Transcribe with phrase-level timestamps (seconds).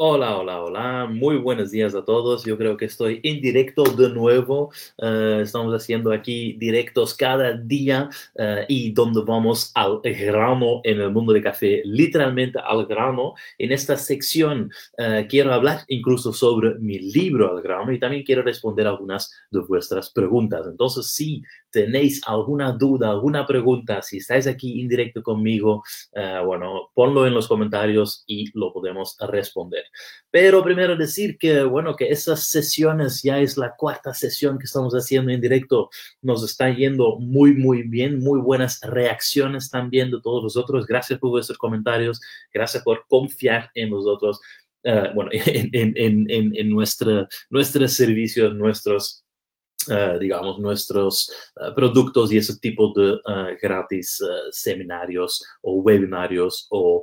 [0.00, 1.06] Hola, hola, hola.
[1.10, 2.44] Muy buenos días a todos.
[2.44, 4.70] Yo creo que estoy en directo de nuevo.
[4.96, 11.10] Eh, estamos haciendo aquí directos cada día eh, y donde vamos al grano en el
[11.10, 13.34] mundo de café, literalmente al grano.
[13.58, 18.42] En esta sección eh, quiero hablar incluso sobre mi libro al grano y también quiero
[18.42, 20.64] responder algunas de vuestras preguntas.
[20.68, 25.82] Entonces, si tenéis alguna duda, alguna pregunta, si estáis aquí en directo conmigo,
[26.44, 29.84] bueno, ponlo en los comentarios y lo podemos responder.
[30.30, 34.94] Pero primero decir que, bueno, que esas sesiones ya es la cuarta sesión que estamos
[34.94, 35.90] haciendo en directo.
[36.22, 40.86] Nos está yendo muy, muy bien, muy buenas reacciones también de todos vosotros.
[40.86, 42.20] Gracias por vuestros comentarios,
[42.52, 44.40] gracias por confiar en nosotros,
[44.84, 49.24] uh, bueno, en, en, en, en nuestros servicios, nuestros
[49.88, 54.20] Uh, digamos, nuestros uh, productos y ese tipo de uh, gratis
[54.50, 57.02] seminarios o webinarios o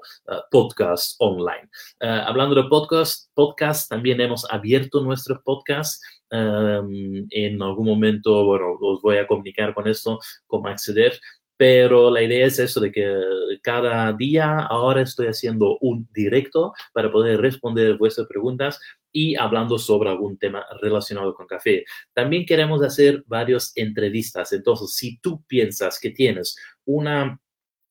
[0.52, 1.68] podcasts online.
[2.00, 6.02] hablando de podcast, podcast, también hemos abierto nuestro podcast.
[6.32, 11.20] Um, en algún momento, bueno, os voy a comunicar con esto, cómo acceder,
[11.58, 13.16] pero la idea es eso de que
[13.62, 18.80] cada día ahora estoy haciendo un directo para poder responder vuestras preguntas
[19.16, 21.86] y hablando sobre algún tema relacionado con café.
[22.14, 24.52] También queremos hacer varias entrevistas.
[24.52, 27.40] Entonces, si tú piensas que tienes una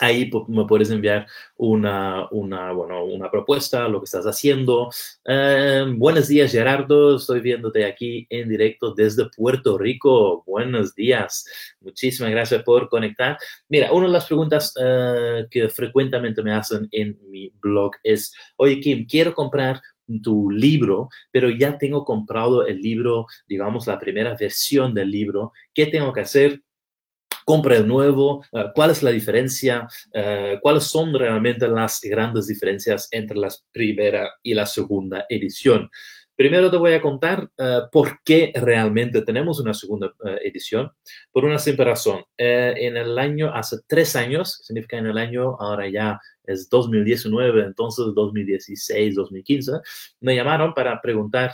[0.00, 4.90] Ahí me puedes enviar una, una, bueno, una propuesta, lo que estás haciendo.
[5.24, 7.14] Eh, buenos días, Gerardo.
[7.16, 10.42] Estoy viéndote aquí en directo desde Puerto Rico.
[10.44, 11.46] Buenos días.
[11.80, 13.38] Muchísimas gracias por conectar.
[13.68, 18.80] Mira, una de las preguntas uh, que frecuentemente me hacen en mi blog es, oye,
[18.80, 19.80] Kim, quiero comprar
[20.22, 25.52] tu libro, pero ya tengo comprado el libro, digamos, la primera versión del libro.
[25.74, 26.62] ¿Qué tengo que hacer?
[27.44, 33.08] compra el nuevo, eh, cuál es la diferencia, uh, cuáles son realmente las grandes diferencias
[33.10, 35.90] entre la primera y la segunda edición.
[36.42, 40.90] Primero te voy a contar uh, por qué realmente tenemos una segunda edición,
[41.30, 42.24] por una simple razón.
[42.36, 48.06] en el año, hace tres años, significa en el año, ahora ya es 2019, entonces
[48.12, 49.72] 2016, 2015,
[50.18, 51.52] me llamaron para preguntar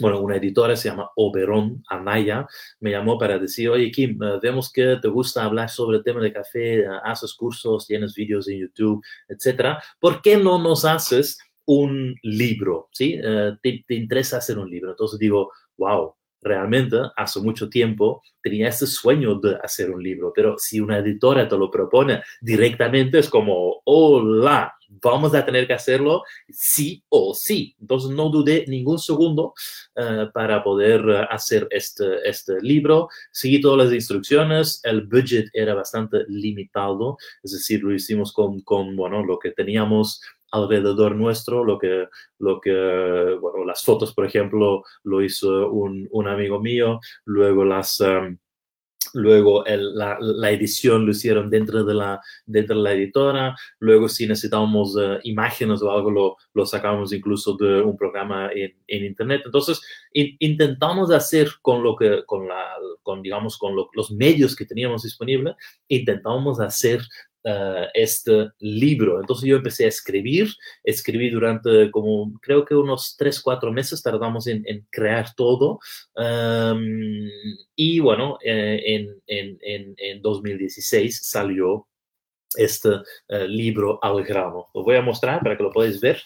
[0.00, 2.48] bueno, una editora se llama Oberon Anaya,
[2.80, 6.20] me llamó para decir, oye Kim, eh, vemos que te gusta hablar sobre el tema
[6.20, 9.80] de café, eh, haces cursos, tienes vídeos en YouTube, etcétera.
[10.00, 12.88] ¿Por qué no nos haces un libro?
[12.92, 13.18] ¿Sí?
[13.22, 14.90] Eh, te, te, interesa hacer un libro?
[14.90, 20.56] Entonces digo, wow, realmente hace mucho tiempo tenía ese sueño de hacer un libro, pero
[20.58, 26.22] si una editora te lo propone directamente es como, hola, vamos a tener que hacerlo
[26.48, 27.76] sí o sí.
[27.80, 29.54] Entonces no dudé ningún segundo
[29.96, 33.08] uh, para poder uh, hacer este, este libro.
[33.30, 38.96] Seguí todas las instrucciones, el budget era bastante limitado, es decir, lo hicimos con, con
[38.96, 40.20] bueno, lo que teníamos
[40.52, 42.06] alrededor nuestro, lo que,
[42.38, 48.00] lo que, bueno, las fotos, por ejemplo, lo hizo un, un amigo mío, luego las...
[48.00, 48.38] Um,
[49.14, 54.08] luego el, la, la, edición lo hicieron dentro de la, dentro de la editora, luego
[54.08, 59.04] si necesitábamos uh, imágenes o algo lo, lo sacamos incluso de un programa en, en
[59.04, 59.42] internet.
[59.44, 59.80] Entonces,
[60.12, 62.64] in, intentamos hacer con lo que, con la,
[63.02, 65.56] con digamos, con lo, los medios que teníamos disponibles,
[65.88, 67.00] intentamos hacer
[67.44, 69.20] uh, este libro.
[69.20, 70.48] Entonces yo empecé a escribir,
[70.82, 75.78] escribí durante como creo que unos tres, cuatro meses tardamos en, en crear todo.
[76.14, 77.28] Um,
[77.76, 81.86] y bueno, eh, en, en, en, 2016 salió
[82.56, 84.68] este uh, libro al grano.
[84.74, 86.22] Lo voy a mostrar para que lo podáis ver.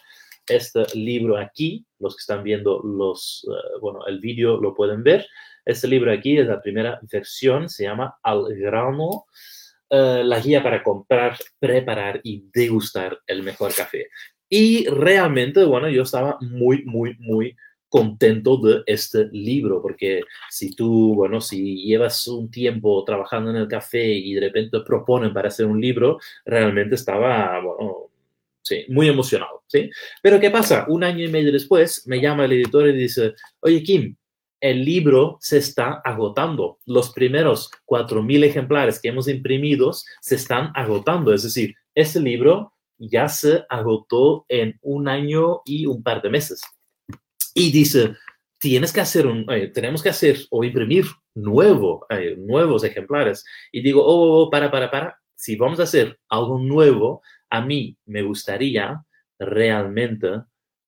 [0.49, 5.27] Este libro aquí, los que están viendo los, uh, bueno, el vídeo lo pueden ver.
[5.65, 9.25] Este libro aquí es la primera versión, se llama Al grano.
[9.89, 14.09] Uh, la guía para comprar, preparar y degustar el mejor café.
[14.49, 17.57] Y realmente, bueno, yo estaba muy, muy, muy
[17.89, 23.69] contento de este libro, porque si tú, bueno, si llevas un tiempo trabajando en el
[23.69, 28.11] café y de repente proponen para hacer un libro, realmente estaba, bueno,
[28.63, 29.89] sí, muy emocionado, ¿sí?
[30.21, 30.85] Pero ¿qué pasa?
[30.89, 34.17] Un año y medio después me llama el editor y dice, oye, Kim,
[34.61, 36.79] el libro se está agotando.
[36.87, 41.33] Los primeros 4.000 ejemplares que hemos imprimido se están agotando.
[41.33, 46.63] Es decir, ese libro ya se agotó en un año y un par de meses.
[47.55, 48.17] Y dice,
[48.59, 51.05] tienes que hacer un, tenemos que hacer o imprimir
[51.35, 52.07] nuevo,
[52.39, 53.45] nuevos ejemplares.
[53.73, 57.61] Y digo, oh, oh, oh, para, para, para, si vamos a hacer algo nuevo, a
[57.61, 59.03] mí me gustaría
[59.39, 60.43] realmente,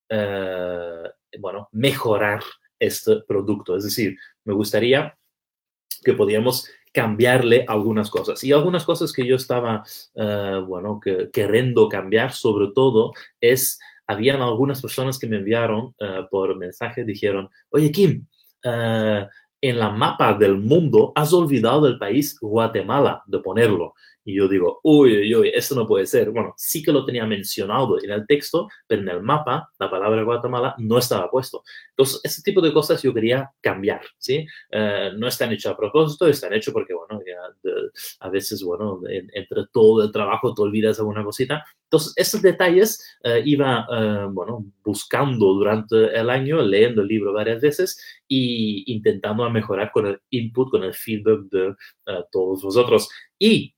[0.09, 1.03] eh,
[1.39, 2.43] bueno, mejorar
[2.79, 3.77] este producto.
[3.77, 5.17] Es decir, me gustaría
[6.05, 8.43] que podíamos cambiarle algunas cosas.
[8.45, 9.85] Y algunas cosas que yo estaba,
[10.15, 16.29] eh, bueno, que, queriendo cambiar, sobre todo, es, habían algunas personas que me enviaron uh,
[16.31, 18.27] por mensaje, dijeron, oye, Kim,
[18.65, 19.27] uh,
[19.61, 23.95] en la mapa del mundo has olvidado el país Guatemala de ponerlo.
[24.29, 26.31] Y yo digo, uy, uy, uy, esto no puede ser.
[26.31, 30.23] Bueno, sí que lo tenía mencionado en el texto, pero en el mapa la palabra
[30.23, 31.63] Guatemala no estaba puesto.
[31.89, 34.47] Entonces, ese tipo de cosas yo quería cambiar, ¿sí?
[34.71, 37.39] Eh, no están hechos a propósito, están hechos porque, bueno, ya
[38.21, 41.65] a veces, bueno, entre todo el trabajo te olvidas alguna cosita.
[41.85, 47.63] Entonces, esos detalles eh, iba, eh, bueno, buscando durante el año, leyendo el libro varias
[47.63, 47.99] veces
[48.29, 51.75] y intentando mejorar con el input, con el feedback de
[52.31, 53.09] todos vosotros.
[53.39, 53.75] Y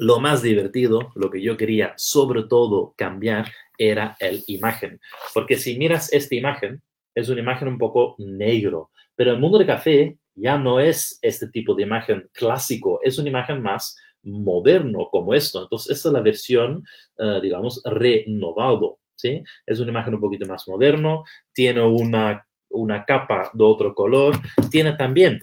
[0.00, 4.98] lo más divertido, lo que yo quería sobre todo cambiar era el imagen.
[5.34, 6.82] Porque si miras esta imagen,
[7.14, 8.90] es una imagen un poco negro.
[9.14, 13.28] Pero el mundo de café ya no es este tipo de imagen clásico, es una
[13.28, 15.62] imagen más moderno como esto.
[15.64, 16.82] Entonces, esta es la versión,
[17.18, 19.00] uh, digamos, renovado.
[19.16, 19.42] ¿sí?
[19.66, 24.34] Es una imagen un poquito más moderno, tiene una, una capa de otro color,
[24.70, 25.40] tiene también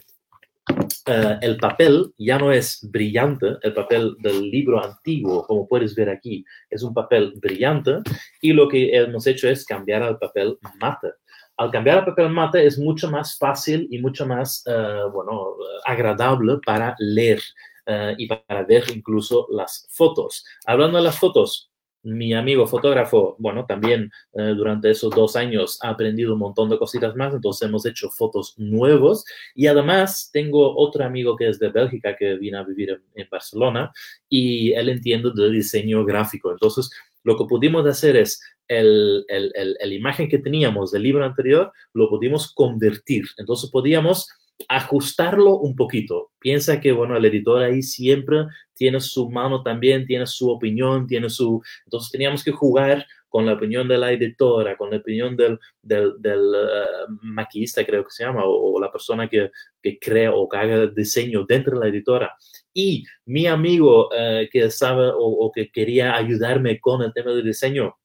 [1.08, 6.10] Uh, el papel ya no es brillante, el papel del libro antiguo, como puedes ver
[6.10, 8.00] aquí, es un papel brillante
[8.42, 11.14] y lo que hemos hecho es cambiar al papel mate.
[11.56, 15.56] Al cambiar al papel mate es mucho más fácil y mucho más, uh, bueno,
[15.86, 17.42] agradable para leer
[17.88, 20.44] uh, y para ver incluso las fotos.
[20.66, 21.72] Hablando de las fotos,
[22.04, 26.78] mi amigo fotógrafo, bueno, también eh, durante esos dos años ha aprendido un montón de
[26.78, 31.70] cositas más, entonces hemos hecho fotos nuevos y además tengo otro amigo que es de
[31.70, 33.92] Bélgica que viene a vivir en, Barcelona
[34.30, 36.52] y él entiende de diseño gráfico.
[36.52, 36.90] Entonces,
[37.24, 42.10] lo que pudimos hacer es el, el, el, imagen que teníamos del libro anterior, lo
[42.10, 43.26] pudimos convertir.
[43.38, 44.30] Entonces, podíamos
[44.68, 46.32] ajustarlo un poquito.
[46.40, 51.30] Piensa que, bueno, el editor ahí siempre tiene su mano también, tiene su opinión, tiene
[51.30, 51.62] su...
[51.86, 56.14] Entonces teníamos que jugar con la opinión de la editora, con la opinión del, del,
[56.24, 56.86] eh,
[57.22, 59.52] maquillista, creo que se llama, o, la persona que,
[59.82, 62.34] que, crea o que haga el diseño dentro de la editora.
[62.74, 67.46] Y mi amigo eh, que sabe o, o que quería ayudarme con el tema del
[67.46, 67.96] diseño,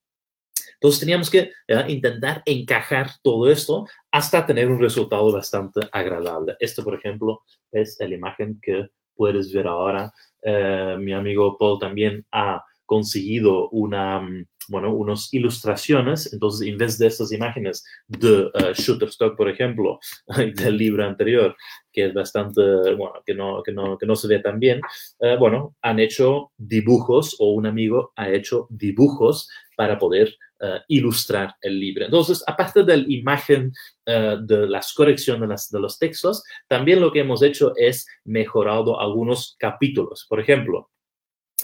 [0.82, 1.52] entonces teníamos que
[1.87, 6.56] intentar encajar todo esto hasta tener un resultado bastante agradable.
[6.58, 10.12] Esto, por ejemplo, es la imagen que puedes ver ahora.
[10.43, 16.32] Eh, mi amigo Paul también ha conseguido una, mm, bueno, unas ilustraciones.
[16.32, 20.00] Entonces, en vez de estas imágenes de uh, Shutterstock, por ejemplo,
[20.56, 21.55] del libro anterior,
[21.93, 22.61] que es bastante,
[22.96, 24.81] bueno, que no, que no, que no se ve tan bien,
[25.20, 29.49] uh, bueno, han hecho dibujos o un amigo ha hecho dibujos
[29.82, 32.05] para poder uh, ilustrar el libro.
[32.05, 33.73] Entonces, aparte de la imagen,
[34.06, 39.56] uh, de las correcciones de, los textos, también lo que hemos hecho es mejorado algunos
[39.58, 40.25] capítulos.
[40.29, 40.88] Por ejemplo,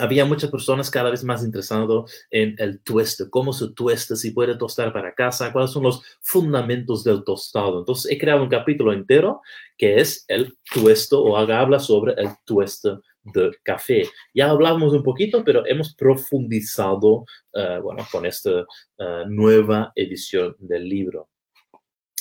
[0.01, 4.57] había muchas personas cada vez más interesadas en el tueste, cómo se tuesta, si puede
[4.57, 7.79] tostar para casa, cuáles son los fundamentos del tostado.
[7.79, 9.43] Entonces, he creado un capítulo entero
[9.77, 12.99] que es el tuesto o habla sobre el tueste
[13.33, 14.09] de café.
[14.35, 20.89] Ya hablamos un poquito, pero hemos profundizado, uh, bueno, con esta uh, nueva edición del
[20.89, 21.29] libro.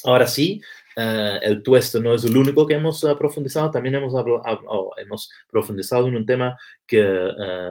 [0.03, 0.61] Ahora sí,
[0.95, 6.07] uh, el tueste no es el único que hemos profundizado, también hemos, oh, hemos profundizado
[6.07, 7.03] en un tema que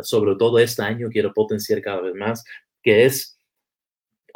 [0.02, 2.45] sobre todo este año quiero potenciar cada vez más,
[2.83, 3.37] que es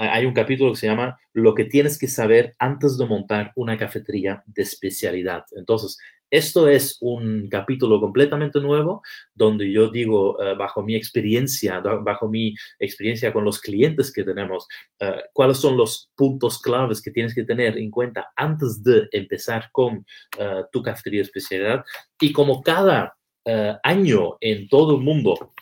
[0.00, 3.76] hay un capítulo que se llama Lo que tienes que saber antes de montar una
[3.76, 5.44] cafetería de especialidad.
[5.52, 5.98] Entonces,
[6.30, 9.02] esto es un capítulo completamente nuevo
[9.34, 14.66] donde yo digo, uh, bajo mi experiencia, bajo mi experiencia con los clientes que tenemos,
[15.00, 19.70] uh, cuáles son los puntos claves que tienes que tener en cuenta antes de empezar
[19.72, 19.98] con
[20.38, 21.84] uh, tu cafetería de especialidad.
[22.20, 23.16] Y como cada
[23.82, 25.52] año en todo el mundo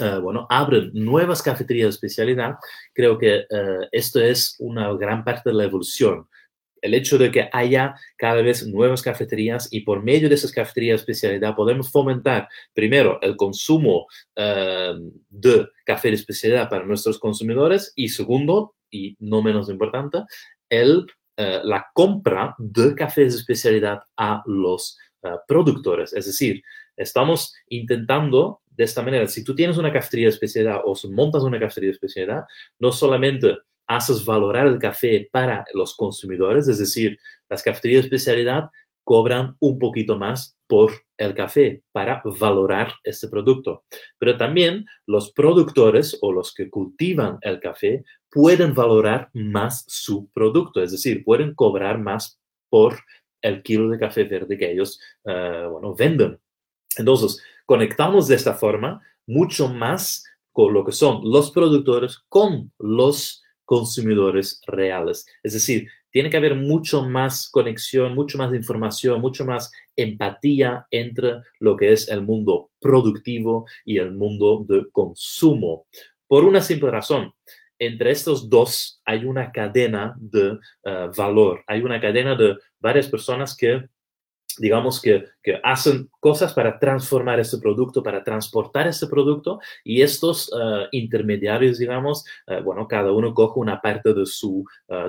[0.00, 2.54] Uh, bueno, abren nuevas cafeterías de especialidad,
[2.94, 6.26] creo que uh, esto es una gran parte de la evolución
[6.82, 11.00] el hecho de que haya cada vez nuevas cafeterías y por medio de esas cafeterías
[11.00, 14.06] especialidad podemos fomentar, primero, el consumo
[14.36, 20.18] uh, de café de especialidad para nuestros consumidores y segundo, y no menos importante,
[20.68, 21.06] el,
[21.38, 26.12] uh, la compra de cafés de especialidad a los uh, productores.
[26.12, 26.62] Es decir,
[26.96, 31.60] estamos intentando de esta manera, si tú tienes una cafetería de especialidad o montas una
[31.60, 32.44] cafetería especialidad,
[32.78, 33.58] no solamente
[33.90, 37.18] haces valorar el café para los consumidores, es decir,
[37.48, 38.70] las cafeterías de especialidad
[39.02, 43.82] cobran un poquito más por el café para valorar este producto.
[44.18, 50.80] Pero también los productores o los que cultivan el café pueden valorar más su producto,
[50.80, 52.96] es decir, pueden cobrar más por
[53.42, 56.38] el kilo de café verde que ellos, eh, bueno, venden.
[56.96, 63.42] Entonces, conectamos de esta forma mucho más con lo que son los productores con los
[63.70, 65.24] consumidores reales.
[65.44, 71.34] Es decir, tiene que haber mucho más conexión, mucho más información, mucho más empatía entre
[71.60, 75.86] lo que es el mundo productivo y el mundo de consumo.
[76.26, 77.32] Por una simple razón,
[77.78, 83.56] entre estos dos hay una cadena de eh, valor, hay una cadena de varias personas
[83.56, 83.84] que
[84.58, 85.24] digamos que,
[85.62, 92.24] hacen cosas para transformar ese producto, para transportar ese producto y estos eh, intermediarios, digamos,
[92.46, 94.64] eh, bueno, cada uno coge una parte de su,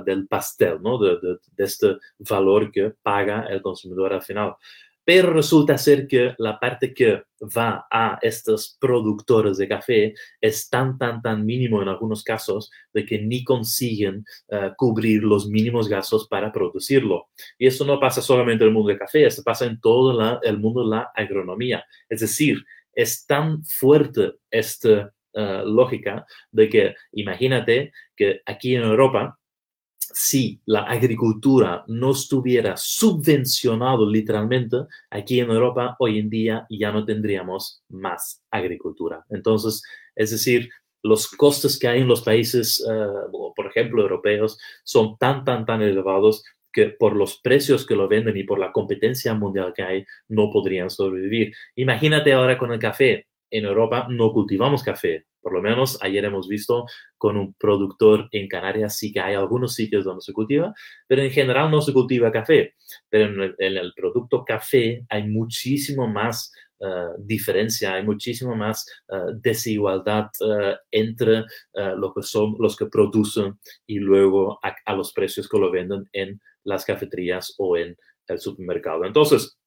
[0.06, 0.98] del pastel, ¿no?
[0.98, 4.56] de, este valor que paga el consumidor al final
[5.04, 10.98] pero resulta ser que la parte que va a estos productores de café es tan,
[10.98, 16.28] tan, tan mínimo en algunos casos de que ni consiguen eh, cubrir los mínimos gastos
[16.28, 17.30] para producirlo.
[17.58, 20.60] Y eso no pasa solamente en el mundo del café, eso pasa en todo el
[20.60, 21.84] mundo de la agronomía.
[22.08, 29.40] Es decir, es tan fuerte esta eh, lógica de que imagínate que aquí en Europa,
[30.14, 34.78] si la agricultura no estuviera subvencionado literalmente,
[35.10, 39.26] aquí en Europa hoy en día ya no tendríamos más agricultura.
[39.30, 39.84] Entonces,
[40.16, 40.70] es decir,
[41.04, 43.06] los costes que hay en los países, eh,
[43.56, 48.38] por ejemplo, europeos, son tan, tan, tan elevados que por los precios que lo venden
[48.38, 51.54] y por la competencia mundial que hay, no podrían sobrevivir.
[51.76, 53.28] Imagínate ahora con el café.
[53.50, 56.86] En Europa no cultivamos café, por lo menos ayer hemos visto
[57.18, 60.74] con un productor en Canarias, sí que hay algunos sitios donde se cultiva,
[61.08, 62.76] pero en general no se cultiva café.
[63.10, 66.86] Pero en el, producto café hay muchísimo más eh,
[67.20, 71.44] diferencia, hay muchísimo más eh, desigualdad uh, entre
[71.96, 76.10] lo que son los que producen y luego a, a los precios que lo venden
[76.14, 77.96] en las cafeterías o en
[78.28, 79.06] el supermercado.
[79.06, 79.58] Entonces,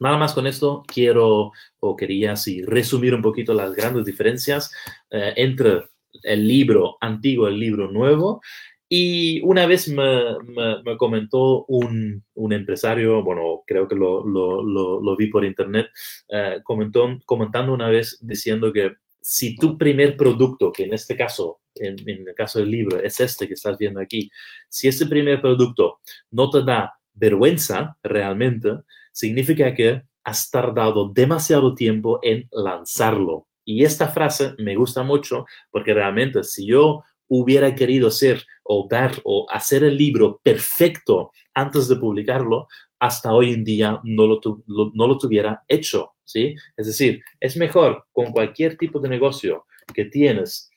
[0.00, 4.72] Nada más con esto quiero o quería así resumir un poquito las grandes diferencias
[5.10, 5.84] eh, entre
[6.22, 8.40] el libro antiguo y el libro nuevo.
[8.88, 10.36] Y una vez me,
[10.84, 15.88] me, comentó un, un, empresario, bueno, creo que lo, lo, lo, vi por internet,
[16.28, 21.60] eh, comentó, comentando una vez diciendo que si tu primer producto, que en este caso,
[21.74, 24.30] en, en el caso del libro, es este que estás viendo aquí,
[24.68, 28.70] si este primer producto no te da vergüenza realmente,
[29.14, 33.46] significa que has tardado demasiado tiempo en lanzarlo.
[33.64, 39.12] Y esta frase me gusta mucho porque realmente si yo hubiera querido ser o dar
[39.24, 42.66] o hacer el libro perfecto antes de publicarlo,
[42.98, 46.54] hasta hoy en día no lo, no lo tuviera hecho, ¿sí?
[46.76, 50.70] Es decir, es mejor con cualquier tipo de negocio que tienes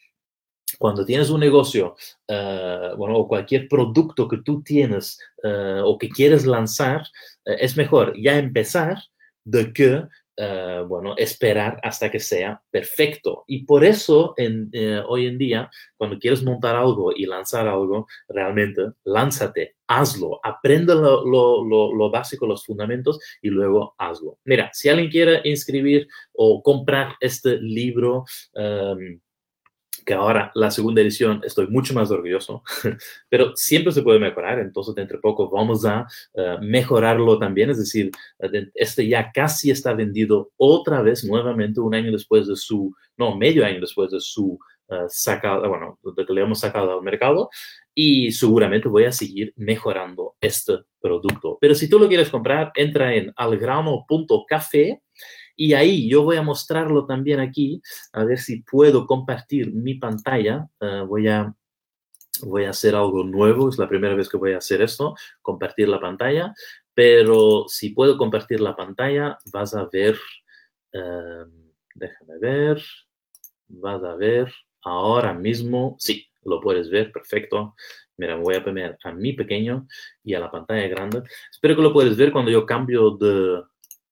[0.77, 1.95] cuando tienes un negocio,
[2.27, 7.03] eh, bueno, o cualquier producto que tú tienes eh, o que quieres lanzar,
[7.45, 8.97] eh, es mejor ya empezar
[9.43, 10.03] de que,
[10.87, 13.43] bueno, esperar hasta que sea perfecto.
[13.47, 14.69] Y por eso en,
[15.07, 21.25] hoy en día, cuando quieres montar algo y lanzar algo, realmente lánzate, hazlo, aprende lo,
[21.25, 24.37] lo, lo, básico, los fundamentos y luego hazlo.
[24.43, 29.19] Mira, si alguien quiere inscribir o comprar este libro, um,
[30.07, 32.63] que ahora la segunda edición estoy mucho más orgulloso,
[33.29, 37.77] pero siempre se puede mejorar, entonces dentro de poco vamos a uh, mejorarlo también, es
[37.77, 38.09] decir,
[38.73, 43.65] este ya casi está vendido otra vez nuevamente un año después de su, no, medio
[43.65, 47.49] año después de su uh, sacada, bueno, de que le hemos sacado al mercado
[47.93, 51.57] y seguramente voy a seguir mejorando este producto.
[51.59, 55.01] Pero si tú lo quieres comprar, entra en algrano.café
[55.57, 57.81] y ahí yo voy a mostrarlo también aquí,
[58.13, 60.69] a ver si puedo compartir mi pantalla.
[60.79, 61.53] Uh, voy, a,
[62.43, 65.89] voy a hacer algo nuevo, es la primera vez que voy a hacer esto, compartir
[65.89, 66.53] la pantalla.
[66.93, 70.15] Pero si puedo compartir la pantalla, vas a ver,
[70.93, 71.51] uh,
[71.95, 72.81] déjame ver,
[73.67, 77.75] vas a ver ahora mismo, sí, lo puedes ver, perfecto.
[78.15, 79.87] Mira, voy a poner a mi pequeño
[80.23, 81.23] y a la pantalla grande.
[81.51, 83.61] Espero que lo puedes ver cuando yo cambio de,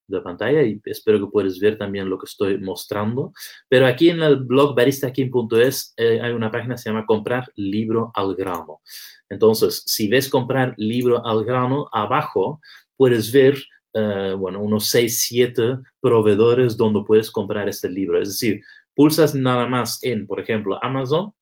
[0.08, 3.32] de pantalla y espero que puedas ver también lo que estoy mostrando.
[3.68, 8.10] Pero aquí en el blog baristaking.es eh, hay una página que se llama comprar libro
[8.14, 8.80] al grano.
[9.28, 12.60] Entonces, si ves comprar libro al grano, abajo
[12.96, 13.56] puedes ver,
[13.94, 18.20] eh, bueno, unos 6, 7 proveedores donde puedes comprar este libro.
[18.20, 18.62] Es decir,
[18.94, 21.32] pulsas nada más en, por ejemplo, Amazon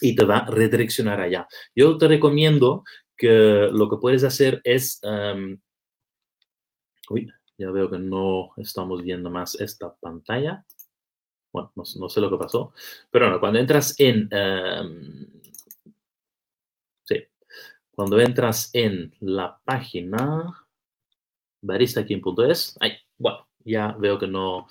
[0.00, 1.46] y te va a redireccionar allá.
[1.76, 2.82] Yo te recomiendo
[3.16, 4.98] que lo que puedes hacer es...
[5.02, 5.60] em,
[7.10, 7.28] uy,
[7.62, 10.64] ya veo que no estamos viendo más esta pantalla.
[11.52, 12.72] Bueno, no, sé lo que pasó.
[13.10, 14.28] Pero bueno, cuando entras en...
[14.30, 15.26] em,
[17.04, 17.24] sí,
[17.94, 20.66] cuando entras en la página
[21.62, 24.66] baristaking.es, ay, bueno, ya veo que no,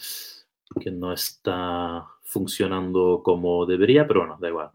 [0.79, 4.71] que no está funcionando como debería, pero bueno, da igual.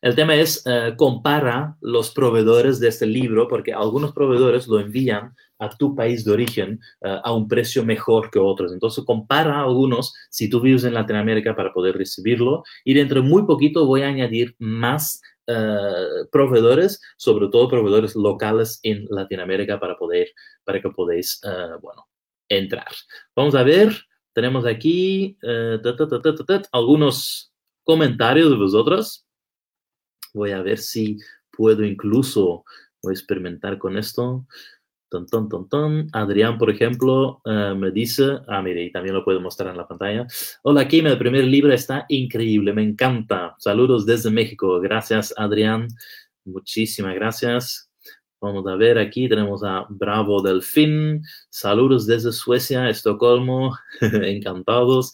[0.00, 5.34] El tema es, eh, compara los proveedores de este libro, porque algunos proveedores lo envían
[5.58, 8.72] a tu país de origen eh, a un precio mejor que otros.
[8.72, 12.62] Entonces, compara algunos si tú vives en Latinoamérica para poder recibirlo.
[12.84, 18.80] Y dentro de muy poquito voy a añadir más eh, proveedores, sobre todo proveedores locales
[18.82, 20.28] en Latinoamérica para poder,
[20.64, 22.06] para que podáis, eh, bueno,
[22.48, 22.88] entrar.
[23.34, 23.92] Vamos a ver,
[24.32, 25.36] tenemos aquí
[26.72, 29.26] algunos comentarios de vosotros.
[30.34, 31.18] Voy a ver si
[31.50, 32.64] puedo incluso,
[33.10, 34.46] experimentar con esto.
[35.10, 36.08] Ton, ton, ton, ton.
[36.12, 39.88] Adrián, por ejemplo, eh, me dice, ah, mire, y también lo puedo mostrar en la
[39.88, 40.26] pantalla.
[40.62, 43.54] Hola, Kim, el primer libro está increíble, me encanta.
[43.58, 44.78] Saludos desde México.
[44.80, 45.88] Gracias, Adrián.
[46.44, 47.90] Muchísimas gracias.
[48.40, 51.22] Vamos a ver aquí, tenemos a Bravo Delfín.
[51.48, 53.76] Saludos desde Suecia, Estocolmo.
[54.00, 55.12] Encantados.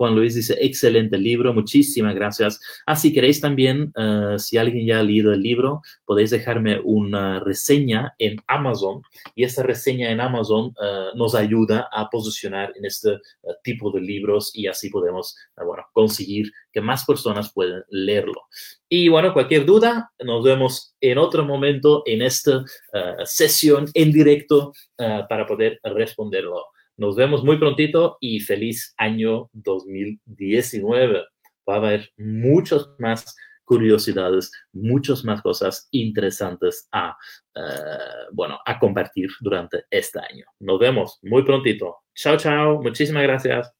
[0.00, 2.58] Juan Luis dice, excelente libro, muchísimas gracias.
[2.86, 7.38] Ah, si queréis también, eh, si alguien ya ha leído el libro, podéis dejarme una
[7.40, 9.02] reseña en Amazon
[9.34, 13.18] y esta reseña en Amazon eh, nos ayuda a posicionar en este eh,
[13.62, 18.40] tipo de libros y así podemos, bueno, conseguir que más personas puedan leerlo.
[18.88, 22.64] Y bueno, cualquier duda, nos vemos en otro momento en esta
[23.24, 26.64] sesión en directo para poder responderlo.
[27.00, 31.24] Nos vemos muy prontito y feliz año 2019.
[31.66, 37.16] Va a haber muchas más curiosidades, muchas más cosas interesantes a,
[37.54, 40.44] eh, bueno, a compartir durante este año.
[40.58, 42.00] Nos vemos muy prontito.
[42.14, 42.82] Chao, chao.
[42.82, 43.72] Muchísimas gracias.